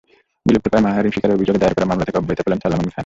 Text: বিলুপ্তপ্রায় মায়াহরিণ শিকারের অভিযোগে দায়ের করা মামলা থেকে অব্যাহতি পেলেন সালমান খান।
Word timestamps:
বিলুপ্তপ্রায় 0.47 0.83
মায়াহরিণ 0.85 1.13
শিকারের 1.15 1.37
অভিযোগে 1.37 1.61
দায়ের 1.61 1.75
করা 1.75 1.89
মামলা 1.89 2.07
থেকে 2.07 2.19
অব্যাহতি 2.21 2.43
পেলেন 2.45 2.59
সালমান 2.63 2.89
খান। 2.93 2.99